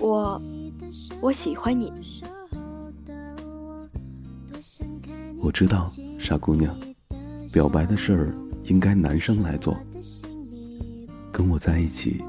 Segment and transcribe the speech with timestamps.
[0.00, 0.40] 我，
[1.20, 1.92] 我喜欢你。
[5.38, 5.86] 我知道，
[6.18, 6.76] 傻姑娘，
[7.52, 8.34] 表白的事儿
[8.64, 9.76] 应该男生来做。
[11.32, 12.22] 跟我在一起，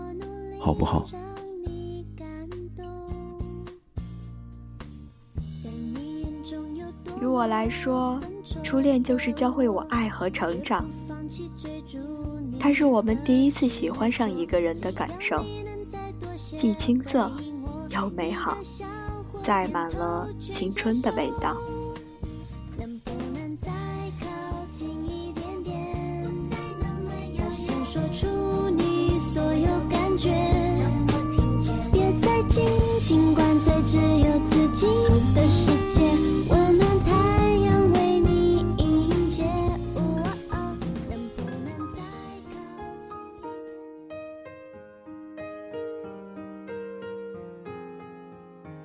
[0.60, 1.08] 好不好？
[7.22, 8.20] 于我来说，
[8.64, 10.86] 初恋就是教会我爱和成长。
[12.60, 15.44] 它是我们第一次喜欢上一个人的感受，
[16.36, 17.32] 既青涩
[17.90, 18.58] 又美好，
[19.46, 21.56] 载满了青春的味道。
[33.00, 34.88] 尽管只有自己
[35.34, 36.02] 的世界，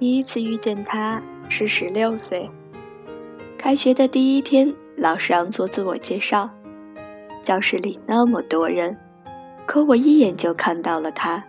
[0.03, 2.51] 第一次遇见他是十六岁，
[3.57, 6.51] 开学的第一天，老师让做自我介绍，
[7.41, 8.99] 教室里那么多人，
[9.65, 11.45] 可我一眼就看到了他，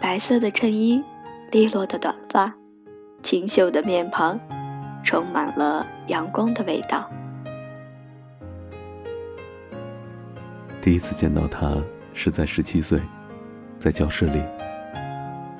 [0.00, 1.04] 白色的衬衣，
[1.50, 2.54] 利落的短发。
[3.22, 4.40] 清秀的面庞，
[5.04, 7.06] 充满了阳光的味道。
[10.80, 11.76] 第一次见到他
[12.14, 12.98] 是在十七岁，
[13.78, 14.42] 在教室里，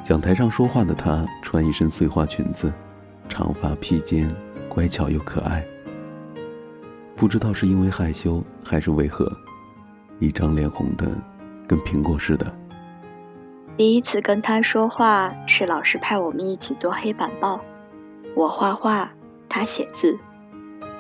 [0.06, 2.72] 讲台上说话的她穿一身碎花裙子，
[3.28, 4.30] 长发披肩，
[4.68, 5.66] 乖巧又可爱。
[7.16, 9.28] 不知道是因为害羞还是为何，
[10.20, 11.10] 一张脸红的
[11.66, 12.54] 跟苹果似的。
[13.76, 17.60] 第一次跟他说话是老师派我们一起做黑板报，
[18.36, 19.10] 我画画，
[19.48, 20.16] 他写字。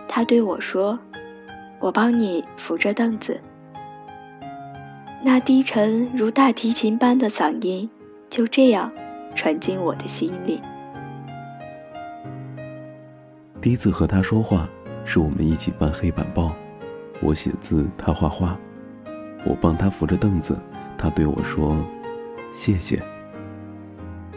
[0.08, 0.98] 他对我说
[1.78, 3.40] ：“我帮你扶着凳子。”
[5.22, 7.88] 那低沉如大提琴般的嗓音
[8.28, 8.90] 就这样
[9.34, 10.60] 传进我的心里。
[13.60, 14.68] 第一次和他说话
[15.04, 16.52] 是我们一起搬黑板报，
[17.20, 18.56] 我写字，他画画，
[19.44, 20.56] 我帮他扶着凳子，
[20.96, 21.76] 他对我说。
[22.52, 23.02] 谢谢。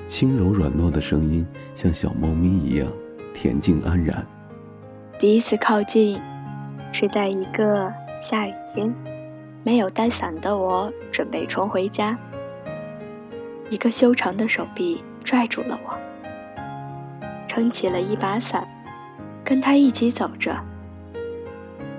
[0.07, 1.45] 轻柔软糯的声音，
[1.75, 2.91] 像小猫咪一样
[3.33, 4.25] 恬静安然。
[5.19, 6.19] 第一次靠近，
[6.91, 8.93] 是在一个下雨天，
[9.63, 12.17] 没有带伞的我准备冲回家，
[13.69, 15.95] 一个修长的手臂拽住了我，
[17.47, 18.67] 撑起了一把伞，
[19.43, 20.59] 跟他一起走着。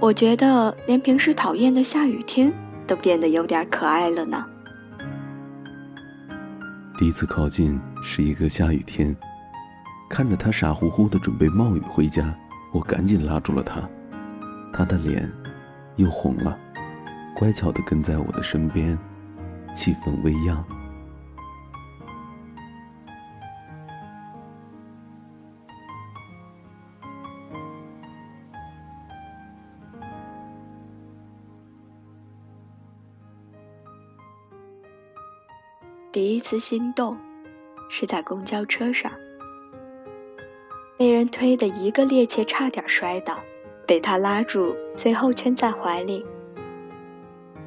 [0.00, 2.52] 我觉得连平时讨厌的下雨天
[2.86, 4.44] 都变得有点可爱了呢。
[6.98, 9.16] 第一次靠近是一个下雨天，
[10.08, 12.34] 看着他傻乎乎的准备冒雨回家，
[12.72, 13.88] 我赶紧拉住了他，
[14.72, 15.30] 他的脸
[15.96, 16.58] 又红了，
[17.36, 18.98] 乖巧的跟在我的身边，
[19.72, 20.64] 气氛微漾。
[36.12, 37.16] 第一次心动，
[37.88, 39.12] 是在公交车上，
[40.98, 43.38] 被人推的一个趔趄，差点摔倒，
[43.86, 46.26] 被他拉住，随后圈在怀里。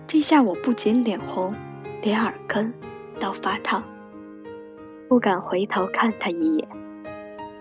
[0.05, 1.55] 这下我不仅脸红，
[2.01, 2.73] 连耳根
[3.17, 3.81] 都发烫，
[5.07, 6.67] 不敢回头看他一眼。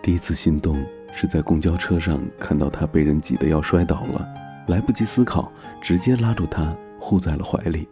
[0.02, 4.26] 第一次心动是在公交车上看到他被人挤得要摔倒了，
[4.66, 7.86] 来不及思考，直接拉住他，护在了怀里。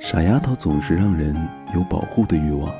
[0.00, 1.34] 傻丫头总是让人
[1.74, 2.72] 有保护的欲望。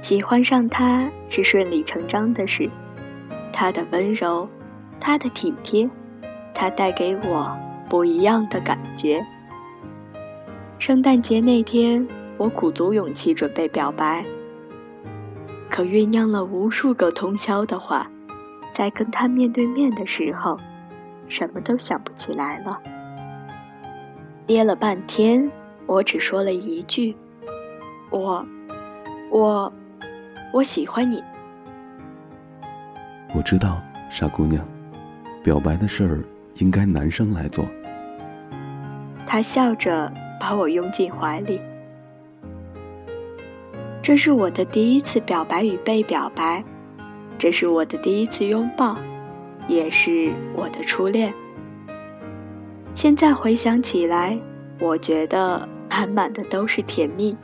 [0.00, 2.70] 喜欢上他是顺理成章的事，
[3.52, 4.48] 他的温柔，
[5.00, 5.90] 他的体贴，
[6.54, 7.58] 他带给我
[7.88, 9.20] 不一样的感觉。
[10.78, 12.06] 圣诞节那天，
[12.36, 14.24] 我鼓足勇气准备表白，
[15.68, 18.08] 可酝酿了无数个通宵的话，
[18.74, 20.56] 在跟他面对面的时候，
[21.28, 22.78] 什么都想不起来了，
[24.46, 25.50] 憋了半天。
[25.86, 27.16] 我只说了一句
[28.10, 28.44] ：“我，
[29.30, 29.72] 我，
[30.52, 31.22] 我喜欢你。”
[33.34, 33.80] 我知道，
[34.10, 34.66] 傻姑娘，
[35.44, 36.24] 表白的事儿
[36.54, 37.64] 应该男生来做。
[39.26, 41.60] 他笑着把我拥进怀里。
[44.02, 46.64] 这是我的第一次表白与被表白，
[47.38, 48.96] 这是我的第一次拥抱，
[49.68, 51.32] 也是我的初恋。
[52.94, 54.36] 现在回想起来，
[54.80, 55.68] 我觉得。
[55.96, 57.34] 满满的都是甜蜜。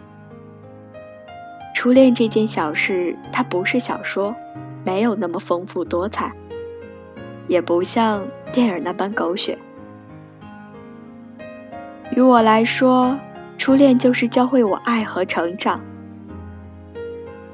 [1.75, 4.37] 初恋这件小事，它不是小说，
[4.85, 6.31] 没有那么丰富多彩，
[7.49, 9.57] 也不像电影那般狗血。
[12.15, 13.19] 于我来说，
[13.57, 15.81] 初恋就是教会我爱和成长。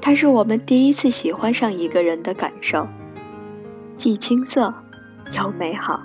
[0.01, 2.87] 它是我们第一次喜欢上一个人的感受，
[3.97, 4.73] 既青涩
[5.31, 6.01] 又美好，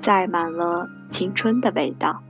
[0.00, 2.22] 载满了青春的味道。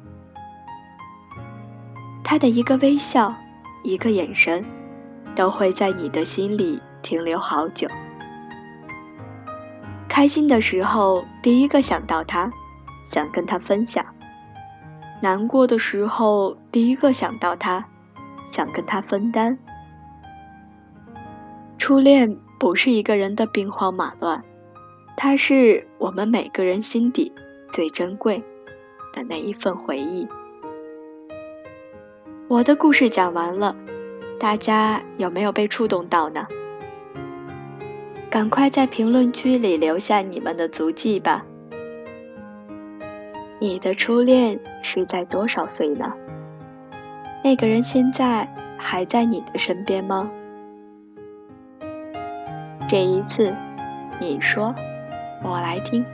[2.29, 3.37] 他的一个微笑，
[3.85, 4.65] 一个眼神，
[5.37, 7.87] 都会在你的心里停留好久。
[10.09, 12.51] 开心的时候，第一个想到他，
[13.13, 14.05] 想跟他分享；
[15.23, 17.87] 难过的时候，第一个想到他，
[18.51, 19.57] 想跟他分担。
[21.79, 24.43] 初恋不是一个人的兵荒马乱，
[25.17, 27.33] 它是我们每个人心底
[27.71, 28.43] 最珍贵
[29.13, 30.27] 的那一份回忆。
[32.49, 33.75] 我的故事讲完了，
[34.39, 36.47] 大家有没有被触动到呢？
[38.31, 41.45] 赶快在评论区里留下你们的足迹吧。
[43.59, 46.13] 你的初恋是在多少岁呢？
[47.43, 48.49] 那个人现在
[48.79, 50.31] 还在你的身边吗？
[52.89, 53.53] 这一次，
[54.21, 54.73] 你说，
[55.43, 56.07] 我来听。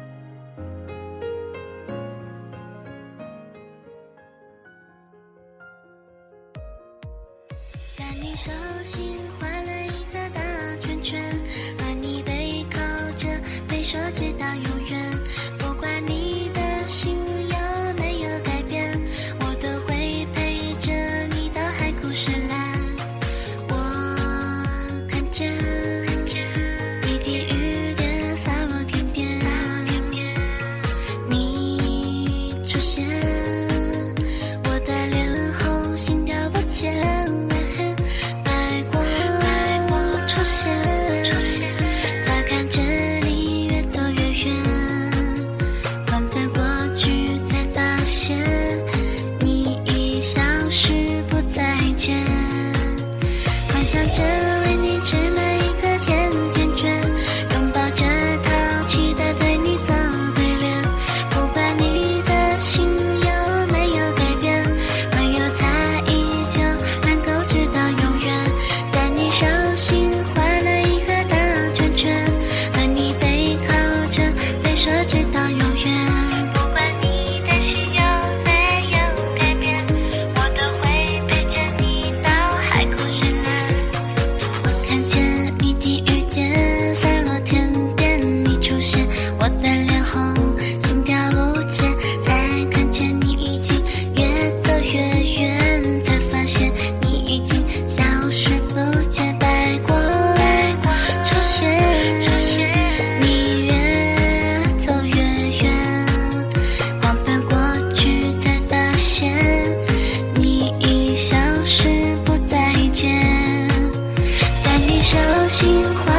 [115.52, 116.11] 心怀